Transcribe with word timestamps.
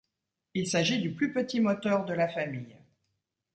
Il 0.55 0.65
s'agit 0.65 0.99
du 0.99 1.13
plus 1.13 1.31
petit 1.31 1.59
moteur 1.59 2.05
de 2.05 2.13
la 2.15 2.27
famille. 2.27 2.75